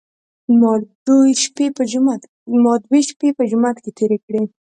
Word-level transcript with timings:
ما 0.59 0.73
دوې 1.05 1.31
شپې 3.11 3.27
په 3.37 3.43
جومات 3.51 3.75
کې 3.83 3.91
تېرې 3.99 4.17
کړې. 4.25 4.43